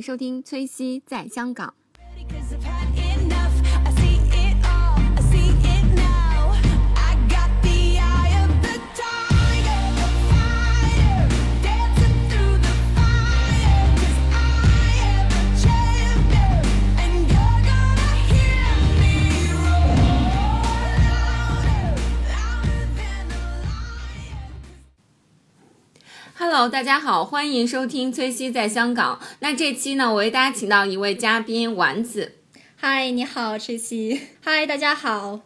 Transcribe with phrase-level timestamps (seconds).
[0.00, 1.74] 收听崔西在香港。
[26.42, 29.20] Hello，大家好，欢迎收听崔西在香港。
[29.40, 32.36] 那这期呢，我为大家请到一位嘉宾丸子。
[32.76, 34.18] 嗨，你好，崔西。
[34.42, 35.40] 嗨，大家好，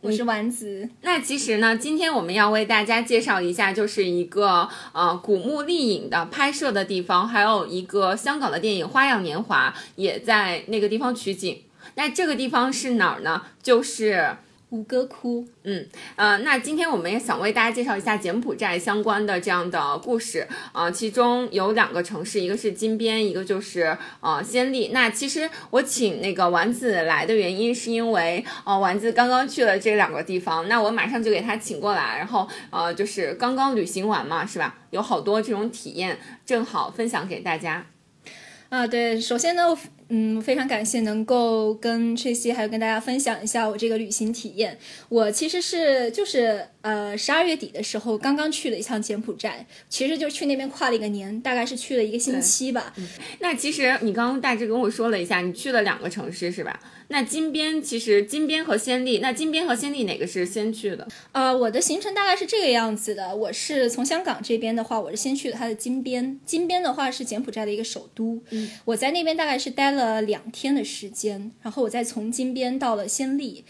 [0.00, 0.88] 我是丸子。
[1.02, 11.62] 那其实呢，今天我们要为大家介绍一下，就是一个呃古墓丽影的拍摄的地方，还有一个香港的电影《花样年华》也在那个地方取景。
[11.94, 13.42] 那这个地方是哪儿呢？
[13.62, 14.36] 就是
[14.70, 15.84] 吴哥窟，嗯，
[16.14, 24.90] 呃，那今天我们也想为大家介绍一下柬埔寨相关的这样的故事，呃，其中有两个城市，一个是金边，一个就是呃暹粒。
[24.92, 34.76] 那其实我请那个丸子来的原因，是因为呃丸子刚刚去了这两个地方，那我马上就给他请过来，然后呃就是刚刚旅行完嘛，是吧？
[34.90, 37.86] 有好多这种体验，正好分享给大家。
[38.68, 39.76] 啊，对，首先呢，我
[40.12, 44.76] 嗯，非常感谢能够跟翠西还有跟大家分享一下我这个旅行体验。
[45.08, 52.94] 我其实是就是呃十二月底的时候刚刚去了一趟柬埔寨，其实就去那边跨了一个年，大概是去了一个星期吧。
[53.40, 56.80] 那其实你刚刚大致跟我说了一下，你去了两个城市是吧？
[57.08, 61.08] 那金边其实金边和暹粒，那金边和暹粒哪个是先去的？
[61.32, 63.34] 呃，我的行程大概是这个样子的。
[63.34, 66.38] 我是从香港这边的话，我是先去了它的金边。
[66.46, 68.40] 金边的话是柬埔寨的一个首都。
[68.50, 73.64] 嗯，我在那边大概是待了两天的时间，然后我再从金边到了暹粒。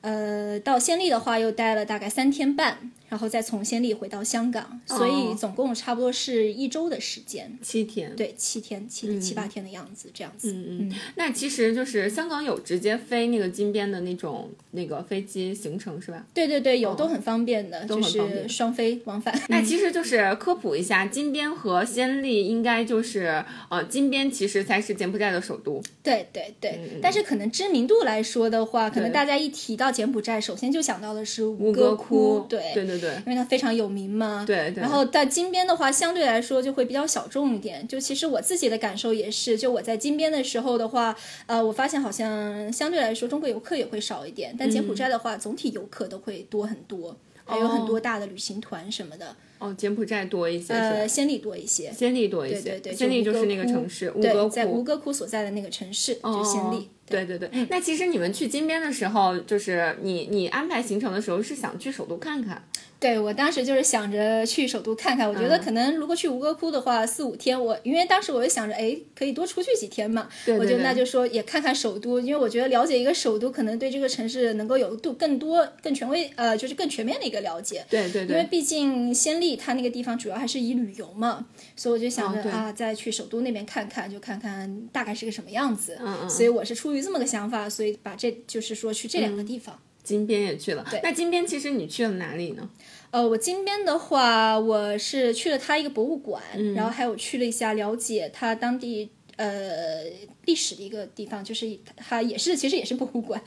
[0.00, 7.58] 呃，到暹粒的话又待了大概三天半，然后再从暹粒回到香港，所以总共差不多是一周的时间。
[7.62, 8.14] 七天。
[8.16, 10.52] 对，七天，七七八天的样子，这样子。
[10.52, 16.26] 嗯嗯，那其实就是香港有直接飞那个金边的那种那个飞机行程是吧？
[16.34, 19.34] 对对对，有都很方便的，就是双飞往返。
[19.48, 25.82] 那其实就是科普一下，金边和暹粒应该就是呃，金边其实才是柬埔寨的首都。
[26.02, 34.44] 对对对，但是可能知名度来说的话，可能大家一提到柬埔寨，首先就想到的是吴吴哥窟，窟，对对对对因为它非常有名嘛。
[34.46, 34.80] 对对。
[34.82, 37.86] 然后在金边的话，相对来说就会比较小众一点。
[37.86, 41.16] 就其实我自己的感受也是，就我在金边的时候的话，
[41.46, 49.36] 呃，我发现好像相对来说中国游客也会少一点，但柬埔寨的话，总体游客都会多很多，还有很多大的旅行团什么的。
[49.58, 50.72] 哦，柬埔寨多一些？
[50.72, 51.90] 呃，暹粒多一些。
[51.90, 54.84] 暹粒多一些，对对对，暹粒就是那个城市，吴对哥在吴。
[54.84, 56.76] 哥窟所在的那个城市，就是暹粒。
[56.76, 62.62] 哦对对对，那其实你们去金边的时候，就是你你安排行程的时候是想去首都看看，
[63.00, 77.86] 对我当时就是想着去首都看看，我觉嗯得可能如果去吴哥窟的话，四五天我，因为当时我就想着，哎，可以多出去几天嘛，对对对我就那就说也看看首都，因为我觉得了解一个首都，可能对这个城市能够有度更多、更权威，呃，就是更全面的一个了解。
[77.88, 85.96] 对对对因为，毕竟暹粒它那个地方主要还是以旅游嘛，所以我就想着、哦啊，再去首都那边看看，就看看大概是个什么样子。
[86.00, 89.78] 嗯嗯所以我是出于这么个想法，所以把这就是说去这两嗯个地方。
[90.08, 90.82] 金边也去了。
[90.90, 92.68] 对那金边其实你去了哪里呢？
[93.10, 100.04] 呃，我金边的话，我是去了它一个博物馆，嗯然后还有去了一下了解它当地呃
[100.46, 103.38] 历史的一个地方，就是它也是其实也是博物馆，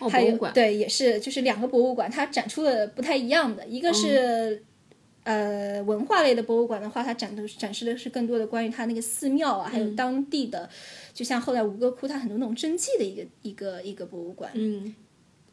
[0.00, 0.52] 哦，还有博物馆。
[0.52, 4.64] 对也是就是两个博物馆，它展出的不太一样的，一个是。
[5.24, 10.66] 呃，文化类的博物馆的话，它展的展示的是更多的关于它那个寺庙啊，还有当地的，
[11.12, 14.50] 就像后来吴哥窟，它很多那种真迹的一个一个一个博物馆。
[14.54, 14.94] 嗯，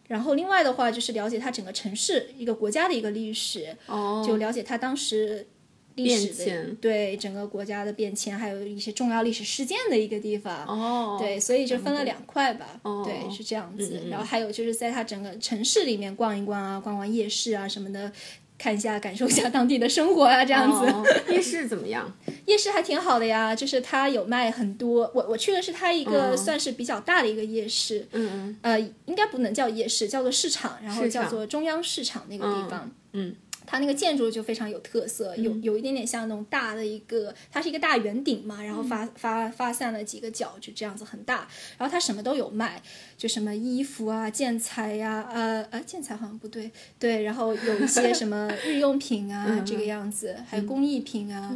[0.08, 5.48] 然后另外的话就是了解它整个城市一个国家的一个历史，哦，就了解它当时
[5.96, 10.66] 历史的变对整个国家的变迁，还有一些重要历史事件的一个地方。
[10.68, 12.80] 哦，对，所以就分了两块吧。
[12.84, 14.02] 哦对，是这样子。
[14.04, 18.12] 嗯嗯然后还有就是在它整个城市里面逛一逛啊，逛逛夜市啊什么的，
[18.58, 20.86] 看一下、感受一下当地的生活啊，这样子。
[20.92, 22.12] 哦夜市怎么样？
[22.46, 25.10] 夜市还挺好的呀，就是它有卖很多。
[25.14, 32.90] 我我去的是它一个嗯算是比较大的一个夜市，嗯嗯呃，应该不能叫夜市，叫做市场，然后叫做中央市场那个地方。
[33.18, 33.34] 嗯
[33.66, 41.48] 它那个建筑就非常有特色，有有一点点像那种大的一个，它是一个大圆顶嘛，然后发、发发散了几个角，就这样子很大。
[41.78, 42.82] 然后它什么都有卖，
[43.18, 51.52] 就什么衣服啊、建材呀、呃呃建材好像不对，对，然后有一些什么日用品啊这个样子，还有工艺品啊，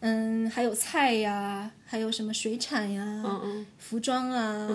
[0.00, 0.50] 嗯。
[0.50, 3.66] 还有菜呀，还有什么水产呀，嗯嗯。
[3.78, 4.68] 服装啊，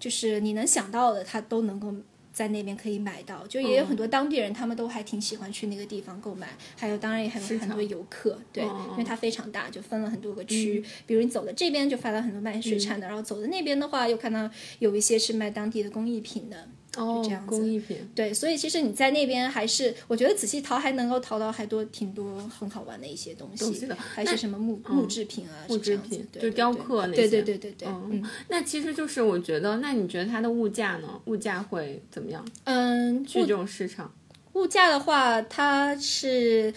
[0.00, 1.94] 就是你能想到的，它都能够
[2.32, 6.48] 在那边可以买到，就也有很多当地人，他们都还挺喜欢去那个地方购买。
[6.76, 10.82] 还有，当然也还有很多游客，对，嗯因为它非常大，就分了很多个区。
[11.06, 16.68] 比如你走的这边就发到很多卖水产的，然后走的那边的话，又看到有一些是卖当地的工艺品的。
[16.96, 17.96] 哦这样子工艺品。
[18.14, 31.08] 对，所以其实你在那边还是，我觉得仔细淘还能够淘到还多挺多很好玩的一些东西，东西的还是什么木木制品啊，木制品对对就雕刻那些对对对对，对嗯，那其实就是我觉得，那你觉得它的物价呢？
[31.26, 32.44] 物价会怎么样？
[32.64, 34.12] 嗯，这种市场？
[34.54, 36.72] 物价的话，它是。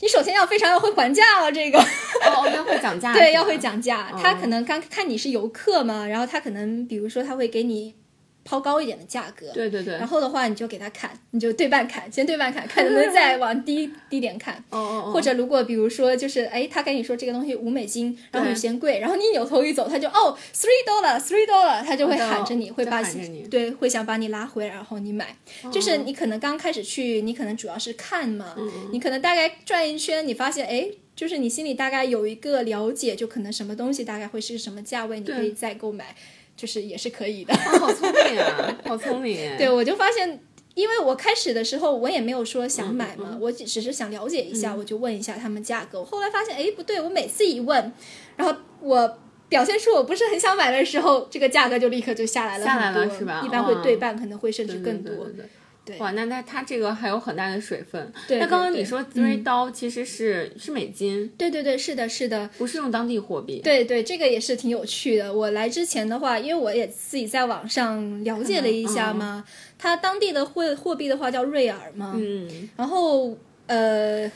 [0.00, 3.56] 你首先要非常要会还价了，这个哦哦，要会讲价， 对，要会。
[3.56, 4.10] 讲价。
[4.20, 7.94] 他哦可能刚看你是游客嘛，然后他可能比如说他会给你
[8.44, 9.94] 抛高一点的价格，对对对。
[9.94, 14.54] 然后的话你就给他砍，你就对半砍，先对半砍，看能再往低低点砍。
[14.70, 23.02] 哦哦哦，或者如果比如说就是哎，他跟你说这个东西五美金，然后你嫌贵，然后你扭头一走，他就哦 three dollar three dollar，他就会喊着你，会把
[23.50, 25.36] 对会想把你拉回来，然后你买。
[25.72, 28.54] 就是你可能刚开始去，你可能主要是看嘛，
[28.90, 30.88] 你可能大概转一圈，你发现哎。
[31.14, 36.16] 就是你心里大概有一个了解，就可能什么东西大概会是什么价位，你可以再购买，
[36.62, 37.52] 就是也是可以的。
[37.52, 39.56] 哦好聪明啊，好聪明哎。
[39.56, 40.38] 对，我就发现，
[40.74, 45.98] 因为我开始的时候我也没有说嗯想买嘛，我只只是想了解一下，我就问一下他们价格。
[45.98, 47.92] 我后来发现，哎，不对，我每次一问，
[48.36, 49.18] 然后我
[49.48, 55.12] 表现出我不是很想买的时候，这个价格就立刻就下来了下来了是吧一般会哦对半，可能会甚至更多。
[55.16, 55.46] 对对对
[55.84, 58.12] 对哇，那那它这个还有很大的水分。
[58.28, 62.48] 对那刚刚你说 three 刀其实是是美金，对对对，是的，是的。
[62.56, 63.60] 不是用当地货币。
[63.62, 65.32] 对对，这个也是挺有趣的。
[65.32, 69.44] 我来之前的话，因为我也自己在网上了解了一下嘛，
[69.76, 73.36] 它当地的货货币的话叫瑞尔嘛，嗯，然后
[73.66, 74.30] 呃，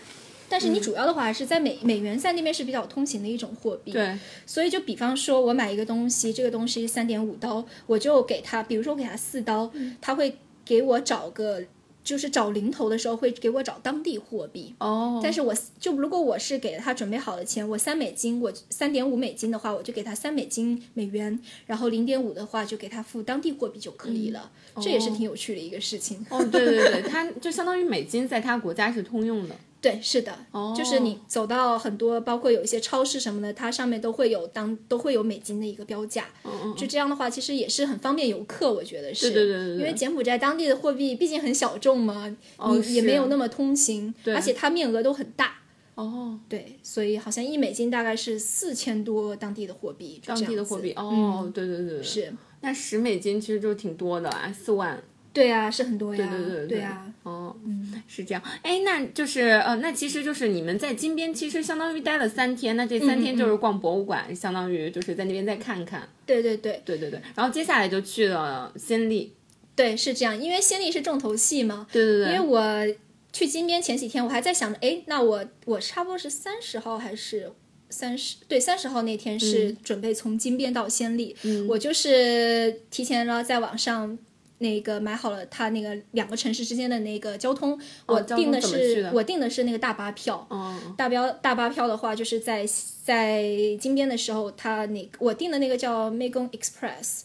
[0.48, 9.70] 但是你主要的话还是在美美元在那边是比较通行的一种货币，对，所以就比方说我买一个东西，这个东西三点五刀，我就给他，比如说我给他四刀，
[10.00, 11.62] 他会给我找个。
[12.06, 21.36] 就是找零头的时候会给我找当地货币，哦，但是我就如果我是给他准备好的钱，我三美金，我三点五美金的话，我就给他三美金美元，
[21.66, 26.24] 然后零点五的话就给他付当地货币就可以了，这也是挺有趣的一个事情。
[26.30, 29.56] 哦，对对对，它就相当于美金在他国家是通用的。
[29.86, 36.24] 对，是的，哦就是你走到很多，包括有一些超市什么的，它上面都会有当都会有美金的一个标价。
[36.42, 39.30] 嗯嗯，就这样的话，其实也是很方便游客，我觉得是。
[39.30, 45.58] 对对对对对因为柬埔寨当地的货币毕竟很小众嘛，哦你也没有那么通行，而且它面额都很大。
[45.94, 50.92] 哦，对，所以好像一美金大概是四千多当地的货币，当地的货币。
[50.94, 55.02] 哦，嗯，对对对对，是，那十美金其实就挺多的啊，四万。
[55.36, 58.42] 对啊，是很多呀，对对对啊，哦，嗯是这样。
[58.62, 66.08] 哎，那就是呃，那其实就是你们在金边，其实相当于待了三天，那这三天就是逛博物馆，相当于就是在那边再看看。
[66.24, 69.34] 对对对对对对，然后接下来就去了暹粒。
[69.74, 72.94] 对，是这样，因为暹粒是重头戏嘛，对对对，因为我
[73.30, 77.52] 去金边前几天，我还在想着，哎，那我我差不多是三十号还是
[77.90, 78.36] 三十？
[78.48, 84.18] 对，三十号那天是准备从金边到暹粒，嗯我就是提前了在网上。
[84.58, 89.12] 那个买好了，他那个两个城市之间的那个交通，我订的是的？
[89.12, 92.66] 我订的是那个大巴票，哦，大标大巴票的话，就是在
[93.04, 93.44] 在
[93.80, 97.22] 金边的时候，他那个我订的那个叫 Megon Express，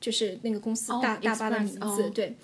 [0.00, 2.10] 就是那个公司哦大、大巴的名字，哦。
[2.14, 2.36] 对。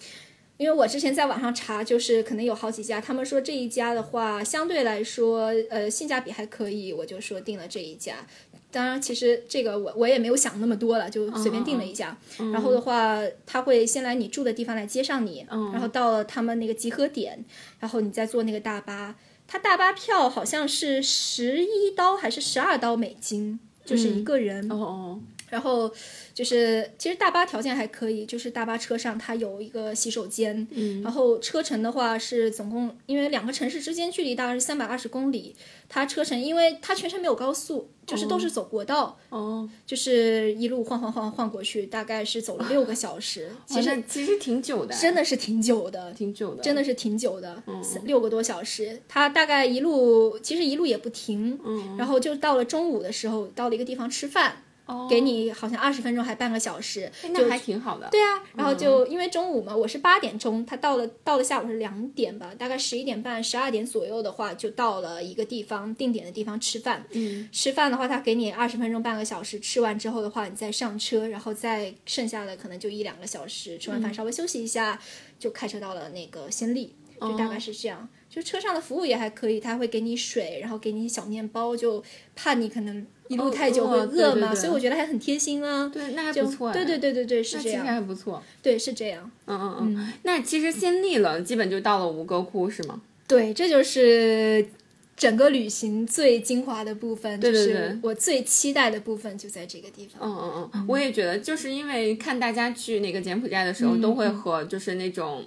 [0.63, 8.25] 因为我之前在网上查，就是可能有好几家，他们说这一家的话，相对来说，呃，性价比还可以，我就说定了这一家。
[8.71, 12.17] 当然，其实这个我我也没有想那么多了，就随便订了一家。
[12.53, 17.45] 然后的话，他会先来你住的地方来接上你，然后到了他们那个集合点，
[17.81, 19.17] 然后你再坐那个大巴。
[19.49, 24.71] 他大巴票好像是十一刀还是十二刀美金，就是一个人。
[24.71, 25.21] 哦哦，
[25.53, 25.93] 然后
[26.33, 35.55] 就是其实大巴条件还可以，就是大巴车上它有一个洗手间，嗯，然后车程的话是总共因为两个城市之间距离大概是三百二十公里，
[35.91, 49.03] 它车程因为它全程没有高速，就是都是走国道，哦，就是一路晃晃晃晃过去，大概是走了六个小时，其实其实其实挺久的，真的是挺久的，挺久的，真的是挺久的，三六个多小时。
[49.07, 51.97] 它大概一路其实一路也不停，嗯。
[51.99, 58.09] 然后就到了中午的时候，到了一个地方吃饭，哦给你好像二十分钟还半个小时，那还挺好的。
[58.11, 67.05] 对啊，然后就因为中午嘛，我是八点钟，他到了到了下午是两点吧，大概十一点半、十二点左右的话，就到了一个地方定点的地方吃饭。
[67.13, 75.01] 嗯，吃饭的话，他给你二十分钟、半个小时，吃完之后的话，你再上车，然后再剩下的可能就一两个小时，吃完饭稍微休息一下，
[75.39, 76.95] 就开车到了那个仙丽。
[77.21, 78.09] 就大概是这样。
[78.35, 82.03] 就车上的服务也还可以，他会给你水，然后给你小面包，就
[82.35, 85.87] 怕你可能一路太久会哦饿嘛，对对对所以我觉得还很贴心啊。
[85.93, 86.73] 对，那还不错哎。
[86.73, 88.43] 对对对对对，是那其实这样，还不错。
[88.63, 89.31] 对是这样。
[89.45, 90.13] 嗯嗯嗯。
[90.23, 93.03] 那其实先立了，基本就到了吴哥窟是吗？
[93.29, 94.67] 对，这就是
[95.15, 100.21] 整个旅行最精华的部分，就对对对是我最期待的部分就在这个地方。
[100.23, 105.45] 嗯嗯嗯，我也觉得，就是因为看大家去那个柬埔寨的时候，都嗯会和就是那种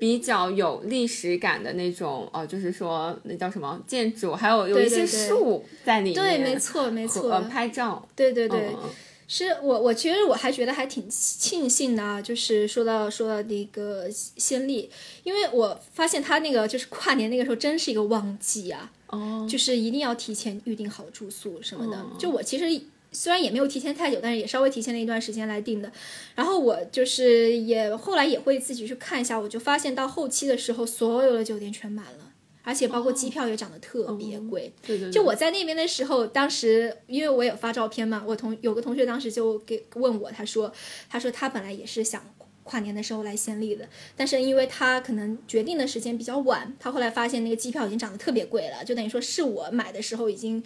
[0.00, 8.74] 比较有历史感的那种，呃，就是说那叫什么建筑，还有有一些树在里面，对，没错没错，呃拍照，对对对。
[9.28, 14.90] 是我，我其实我还觉得还挺庆幸的啊，就是说到说到那个先例，
[15.22, 21.98] 因为我发现他那个就是跨年那个时候真是一个旺季啊，哦，就是一定要提前预定好住宿什么的。
[21.98, 22.64] 哦就我其实
[23.12, 25.90] 虽然也没有提前太久，但是也稍微提前了一段时间来定的。
[26.34, 32.26] 然后我就是也后来也会自己去看一下，我就发现到后期的时候，所有的酒店全满了。
[32.62, 40.70] 而且包括机票也涨得特别贵，对对对，就我在那边的时候，当时因为我有发照片嘛，我同有个同学当时就给问我，他说，
[41.08, 42.22] 他说他本来也是想
[42.62, 50.62] 跨年的时候来暹粒的，但是因为他可能决定的时间比较晚，他后来发现那个机票已经涨得特别贵了，就等于说是我买的时候已经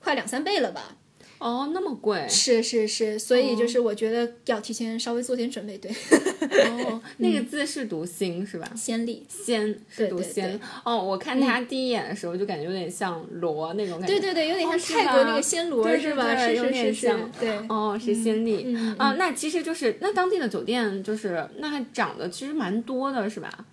[0.00, 0.96] 快两三倍了吧。
[1.38, 5.90] 哦那么贵，是是是，所以就是我觉得要提前稍微做点准备，对，
[6.84, 8.70] 哦，那个字是读心是吧？
[8.74, 9.24] 先例。
[9.28, 16.36] 仙是读仙哦，我看他第一眼的时候就感觉有点像罗那种感觉，对对对，有点像泰国那个暹罗、是吧？
[16.36, 17.50] 是是是是点像，对。
[17.68, 23.66] 哦，是先例、嗯啊，那其实就是那当地的酒店就是那还涨的其实蛮多的，是吧？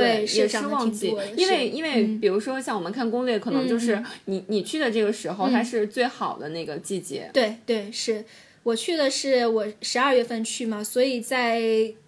[0.00, 2.20] 对，也是旺季因为因为嗯。
[2.20, 7.30] 比如说像我们看攻略，可能就是你你去的这个时候，它是最好的那个季节。
[7.32, 8.24] 对对，是。
[8.62, 11.60] 我去的是我十二月份去嘛，所以在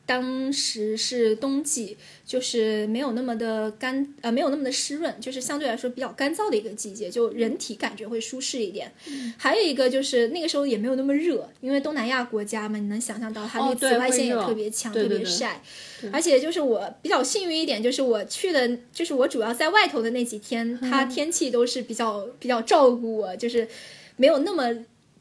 [0.08, 8.90] 当时是冬季，就是没有那么的干，呃，没有那么的湿润，就是相对来说比较干燥的一个季节，就人体感觉会舒适一点。
[9.06, 15.60] 嗯还有一个就是那个时候也没有那么热，因为东南亚国家嘛，你能想象到它那紫外线也特别强，对对对特别晒。
[16.10, 23.68] 而且就是我比较幸运一点，就是我去的，就是我主要在外头的那几天，它嗯天气都是比较比较照顾我，就是
[24.16, 24.74] 没有那么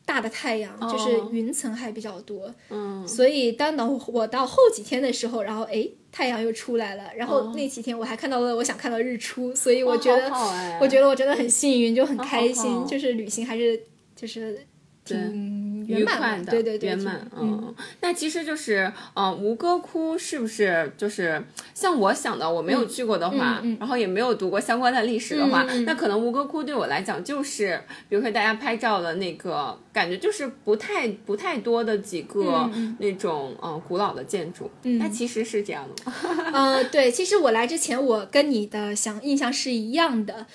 [0.07, 2.49] 大的太阳，就是哦云层还比较多。
[2.69, 10.79] 嗯，所以当到我到后几天的时候，然后哎太阳又出来了，然后那几天我还看到了我想看到日出，所以我觉得、哦好好哎。
[10.81, 12.85] 我觉得我真的很幸运，就很开心，好。
[12.85, 13.83] 就是旅行还是
[14.15, 14.65] 就是
[15.03, 15.17] 挺
[15.87, 17.15] 圆愉满快的，对对对，圆满。
[17.35, 17.63] 嗯。
[17.67, 21.41] 嗯，那其实就是，嗯、吴哥窟是不是就是
[21.73, 34.69] 像我想的，我没有去过的话，嗯嗯然后也没有读过相关的历史的话，嗯嗯嗯那可能吴哥窟对我来讲就是，比如说大家拍照的那个感觉，就是不太不太多的几个嗯那种嗯、呃古老的建筑。
[34.83, 36.51] 那其实是这样的吗？
[36.53, 40.45] 呃，对，其实我来之前，我跟你的想印象是一样的。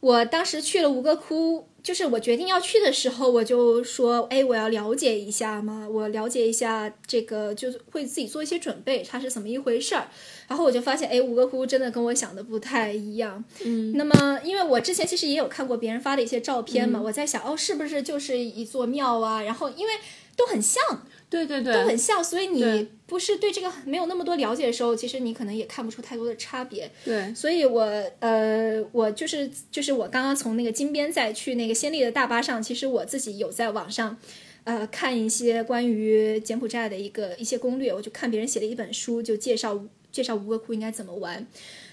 [0.00, 10.08] 我当时去了吴哥窟，就是我决定要去的时候，我就说，哎，我要了解一下嘛，我了解一下这个，就是会自己做一些准备，它是怎么一回事儿。
[10.48, 13.44] 然后我就发现，哎，吴哥窟真的跟我想的不太一样。
[13.64, 19.40] 嗯，那么因为我之前其实也有看过别人发的一些照片嘛，我在想，哦，是不是就是一座庙啊？
[19.42, 19.92] 然后因为
[20.34, 20.82] 都很像，
[21.30, 26.90] 对对对，都很像，所以你对不是对这个没有那么多了解的时候，其实你可能也看不出太多的差别。
[27.04, 27.82] 对，所以我
[28.20, 34.18] 呃，我就是就是我刚刚从那个金边再去那个暹粒的大巴上，其实我自己有在网上。
[34.64, 41.46] 呃，看一些关于柬埔寨的一个一些攻略，我就看别人写了一本书，就介绍介绍吴哥窟应该怎么玩。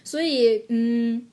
[0.03, 1.27] 所以，嗯，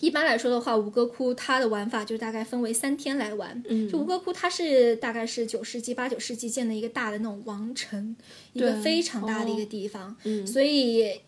[0.00, 3.62] 一般来说的话，吴哥窟它的玩法就大概分为三天来玩。
[3.68, 8.16] 嗯，就吴哥窟它是大概是九世纪八九世纪建的一个大的那种王城，
[8.52, 10.16] 一个非常大的一哦个地方。
[10.24, 11.20] 嗯，所以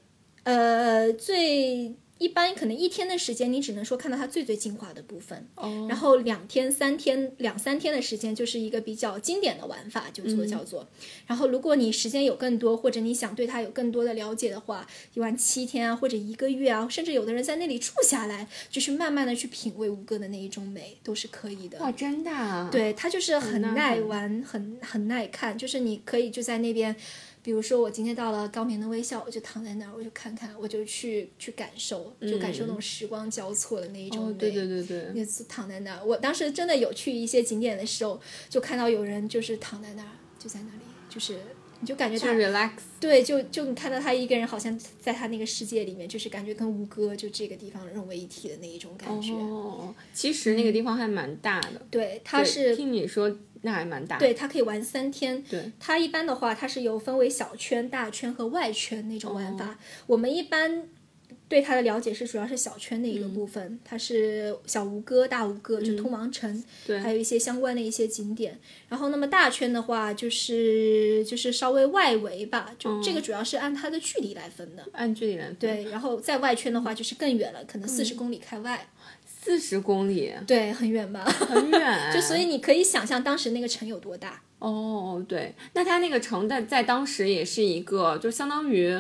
[0.44, 5.46] 呃，最一般可能一天的时间，你只能说看到它最最精华的部分。
[5.54, 10.88] 哦，然后两天、三天、两三天的时间，就是一个比较经典的玩法，就嗯做叫做。
[11.26, 21.78] 然后，如果你时间有更多，或者你想对它有更多的了解的话，一玩七天啊，或者一个月啊，甚至有的人在那里住下来，就是慢慢的去品味吴哥的那一种美，都是可以的。
[21.78, 26.96] 哇，真的、啊，对，它就是很耐玩，很很耐看，就是你可以就在那边。
[27.48, 34.32] 比如说，我今天到了高明的微笑，我就躺在那儿，我就看看，我就去去感受，就感受那种时光交错的那一种美。
[34.32, 36.04] 哦，对对对对，那次躺在那儿。
[36.04, 41.38] 我当时真的有去一些景点的时候，就看到有人就是躺在那儿，就在那里，就是
[41.80, 49.32] 你就感觉就他 relax，对，就就你看到他一个人，好像在他那个世界里面，就是感觉跟吴哥就这个地方融为一体的那一种感觉。
[49.32, 55.42] 哦，其实那个地方还蛮大的，对，它是听你说那还蛮大，对，它可以玩三天。
[55.42, 59.78] 对，它一般的话，它是有分为小圈、大圈和外圈那种玩法。
[60.06, 60.88] 我们一般
[61.48, 66.98] 对它的了解是主要是小圈的一个部分，它是小吴哥、大吴哥，就通王城，对。
[66.98, 68.58] 还有一些相关的一些景点。
[68.88, 74.86] 然后那么大圈的话，就是就是稍微外围吧，就这个主要是按它的距离来分的。
[74.92, 78.86] 按距离来分，对，然后在外圈的话就是更远了，可能四十公里开外，
[79.48, 81.24] 四十公里，对，很远吧？
[81.24, 82.12] 很远。
[82.12, 84.38] 就所以你可以想象当时那个城有多大。
[84.58, 88.92] 哦，对，那它那个城在在当时也是一个，就相当于，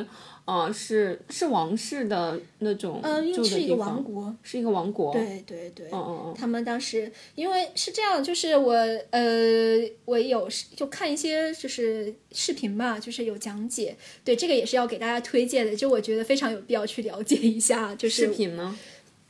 [0.46, 4.34] 呃，是是王室的那种嗯，因住为是一个王国。
[4.42, 8.72] 是一个王国。，对对对，嗯嗯嗯，他们当时因为是这样，就是我
[9.10, 9.76] 呃，
[10.06, 18.78] 我有就看一些就是视频吧，就是有讲解，对这个也是要给大家推荐的，就我觉得非常有必要去了解一下，就是视频呢？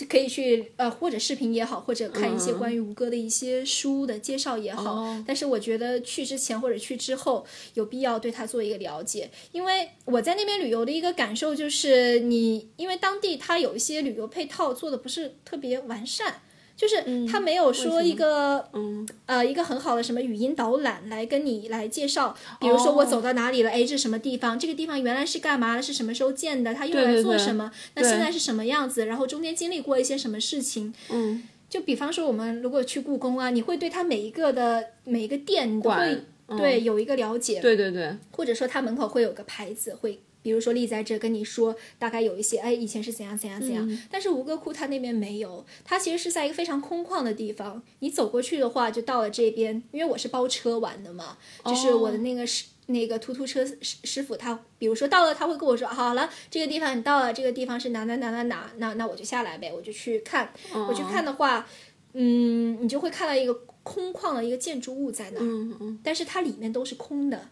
[0.06, 4.92] 可以去呃或者视频也好，或者看一些嗯关于吴哥的一些书的介绍也好。
[4.92, 16.42] 哦但是我觉得去之前或者去之后，有必要对它做一个了解，因为我在那边旅游的一个感受就是你，因为当地它有一些旅游配套做的不是特别完善。
[16.78, 24.56] 就是他没有说一个，嗯，呃，一个很好的什么语音导览来跟你来介绍，比如说我哦走到哪里了，哎，这是什么地方？
[24.56, 25.82] 这个地方原来是干嘛的？
[25.82, 26.72] 是什么时候建的？
[26.72, 27.68] 它用来做什么？
[27.94, 29.06] 那对现在是什么样子？
[29.06, 30.94] 然后中间经历过一些什么事情？
[31.10, 36.22] 嗯，就比方说我们如果去故宫啊，你会对它每一个的每一个店，你都会
[36.56, 43.88] 对有一个了解，对对对，或者说它门口会有个牌子，会比如说立在这跟你说大概有一些，哎，以前是怎样怎样怎样。
[43.88, 44.02] 嗯。
[44.10, 52.64] 但是吴哥窟它那边没有，它其实是在一个非常空旷的地方，你走过去的话就到了这边，因为我是包车玩的嘛，就是我的那个师。
[52.90, 60.50] 那个突突车师师傅他，比如说到了，他会跟我说，好了，这个地方你到了，这个地方是哪哪哪哪哪，那那我就下来呗，我就去看。
[60.72, 61.68] 我去看的话，
[62.14, 63.52] 嗯，你就会看到一个
[63.82, 67.50] 空旷的一个建筑物在那儿，嗯嗯，但是它里面都是空的，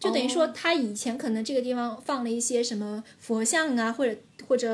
[0.00, 4.16] 就等于说他以前可能这个地方放了一些什么佛像啊，或者
[4.48, 4.68] 或者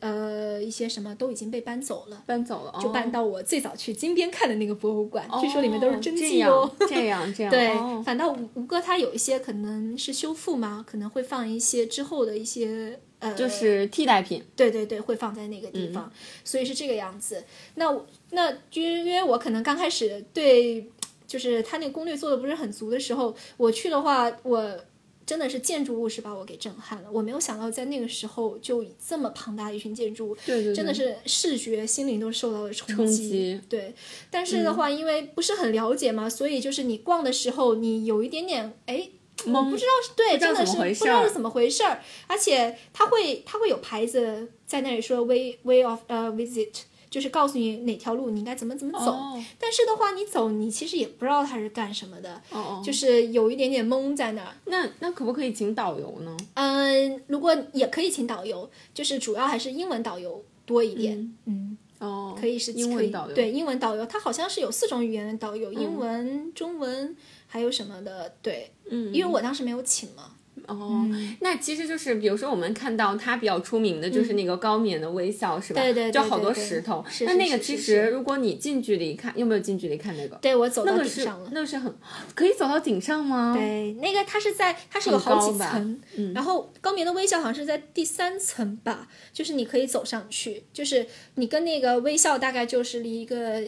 [0.00, 2.22] 呃一些什么都已经被搬走了。
[2.26, 6.68] 搬走了，就搬到我最早去金边看的那个博物馆，哦据说里面都是真迹哦。
[6.80, 14.42] 样这样这样， 对，哦反倒吴吴哥他有一些可能是修复嘛，可能会放一些之后的一些呃，就是替代品。
[14.56, 16.12] 对对对，会放在那个地嗯方，
[16.44, 17.44] 所以是这个样子。
[17.76, 20.90] 那我那就因为我可能刚开始对，
[21.32, 24.78] 就是他那个攻略做的不是很足的时候，我去的话，我
[25.24, 27.08] 真的是建筑物是把我给震撼了。
[27.10, 33.28] 我没有想到在那个时候就这么庞大的一群建筑物，对对对，真的是视觉、心灵都受到了冲冲击。
[33.30, 33.94] 击嗯对，
[34.30, 39.08] 但是的话，因为不是很了解嘛，所以就是你逛的时候，你有一点点哎。
[39.44, 49.12] 我懵不知道是对，真的是不知道是怎么回事儿，而且它会它会有牌子在那里说 way way of 呃 visit，就是告诉你哪条路你应该怎么怎么走。
[49.12, 52.40] 哦但是的话，你走你其实也不知道它是干什么的，
[52.82, 54.54] 就是有一点点懵在那儿。
[54.64, 56.34] 那那可不可以请导游呢？
[56.54, 61.36] 嗯，如果也可以请导游，就是主要还是英文导游多一点。
[61.44, 67.14] 嗯哦，可以是英文导游，对英文导游，它好像是有四种语言的导游，英文、中文
[67.46, 70.34] 还有什么的，对，嗯，因为我当时没有请嘛，
[70.72, 71.06] 哦，
[71.40, 75.80] 那其实就是，比如说我们看到它比较出名的就是那个高棉的微笑，是吧？
[75.80, 77.04] 对对对就好多石头。
[77.08, 80.36] 是那那个其实，如果你近距离看，有没有近距离看那个？
[80.36, 81.50] 对我走到顶上了。
[81.52, 81.94] 那个是很
[82.34, 83.54] 可以走到顶上吗？
[83.56, 86.00] 对，那个它是在，它是有好几层，
[86.34, 91.06] 然后高棉的微笑好像是在第三层吧，就是你可以走上去，就是
[91.36, 93.60] 你跟那个微笑大概就是离一个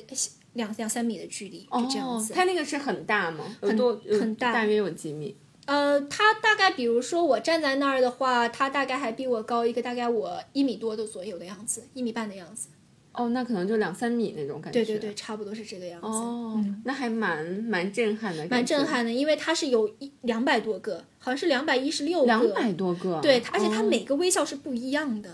[0.55, 3.45] 两两三米的距离，就这样哦子。，它那个是很大吗？
[3.61, 5.37] 很多很大大约有几米？
[5.67, 12.69] 呃，他大概比如说我站在那儿的话，他大概还比我高一个，大概我一米多的左右的样子，一米半的样子。
[13.13, 14.85] 哦，那可能就两三米那种感觉。
[14.85, 16.07] 对对对，差不多是这个样子。
[16.09, 18.85] 哦，那还蛮蛮震撼的，蛮震。
[18.85, 22.27] 撼的，因为它是有一两百多个，好像是两百一十六个。
[22.27, 25.31] 两百多个，对，而且它哦每个微笑是不一样的。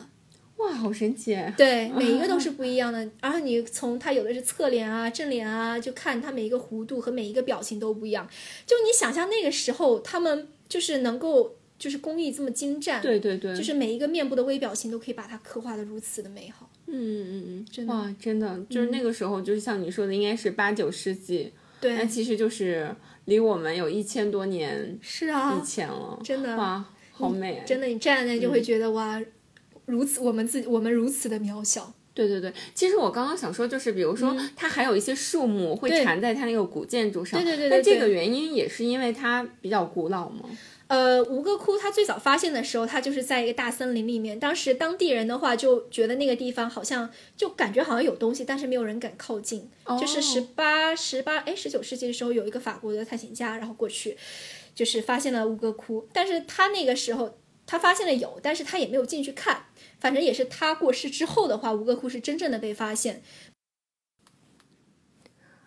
[0.61, 1.35] 哇，好神奇！
[1.57, 3.09] 对，每一个都 是不一样的。
[3.21, 8.29] 然后你从它有的是侧脸啊、正脸啊，就看它每一个弧度和每一个表情都不一样。
[8.67, 16.69] 就你想象那个时候，他们就是能够就是工艺这么精湛，对对对，就是每一个面部的微表情都可以把它刻画的如此的美好。
[16.87, 22.95] 嗯嗯嗯，真的嗯哇，真的就是那个时候，就是像你说的，应该是八九世纪，那对，其实就是
[23.27, 27.65] 离我们有一千多年是啊以，前了，真的哇，好美啊！
[27.65, 29.23] 真的，你站在那嗯就会觉得、哇，
[29.91, 31.93] 如此我们自己我们如此的渺小。
[32.13, 40.45] 对对对，其实我刚刚想说，就是比如说，它还有一些树木会缠在它那个古建筑上，对对对对那这个原因也是因为它比较古老吗？
[40.89, 44.39] 呃，吴哥窟它最早发现的时候，它就是在一个大森林里面。
[44.39, 49.71] 当时当地人的话就觉得那个地方好像就感觉好像有东西，但是没有人敢靠近。
[49.99, 54.17] 就是十八、十八哎十九世纪的时候，有一个法国的探险家，然后过去
[54.75, 57.39] 就是发现了吴哥窟，但是他那个时候。
[57.71, 59.67] 他发现了有，但是他也没有进去看。
[60.01, 63.23] 反正也是他过世之后的话，吴哥窟是真正的被发现。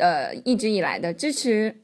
[0.00, 1.76] 呃一直以来的支持。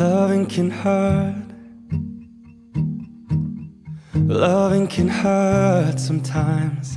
[0.00, 1.34] Loving can hurt.
[4.14, 6.96] Loving can hurt sometimes.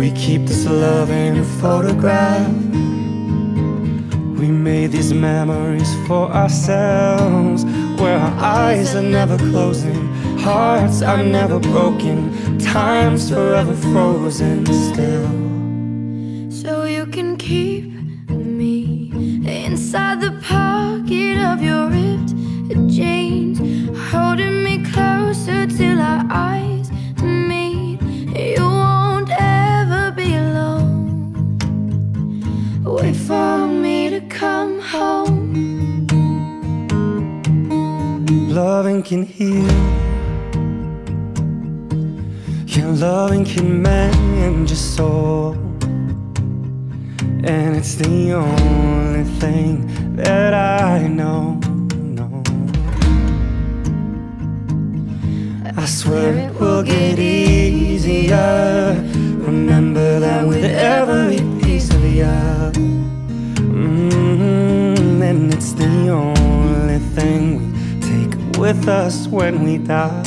[0.00, 2.48] We keep this love in a photograph.
[4.40, 7.66] We made these memories for ourselves,
[8.00, 10.08] where our eyes are never closing,
[10.38, 15.49] hearts are never broken, time's forever frozen still.
[39.10, 39.66] Can heal.
[42.64, 45.54] Yeah, loving can mend your soul.
[47.42, 51.58] And it's the only thing that I know.
[52.18, 52.44] know.
[55.76, 58.94] I swear it will get easier.
[59.38, 62.36] Remember that with every piece of you.
[63.74, 67.69] Mm, and it's the only thing we
[68.60, 70.20] with us when we die.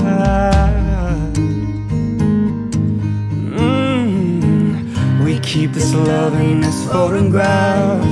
[3.56, 8.04] Mm, we keep this love in this photograph.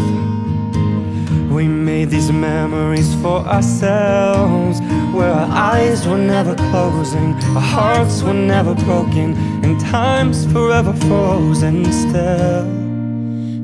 [1.51, 4.79] We made these memories for ourselves,
[5.11, 11.83] where our eyes were never closing, our hearts were never broken, and time's forever frozen
[11.91, 12.67] still.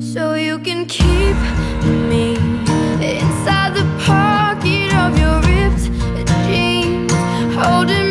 [0.00, 1.36] So you can keep
[2.10, 2.34] me
[3.00, 4.27] inside the pocket
[7.58, 8.07] holding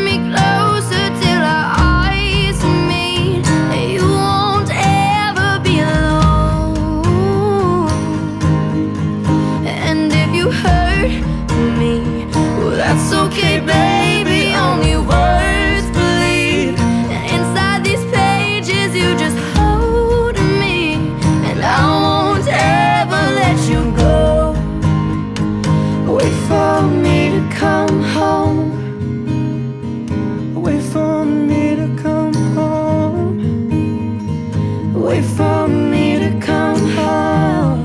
[35.17, 37.81] Wait for me to come home.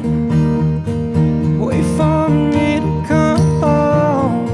[1.58, 4.44] Wait for me to come home.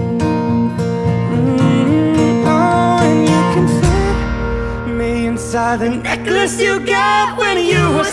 [1.33, 8.13] Mm, oh, and you can fit me inside the necklace you got when you were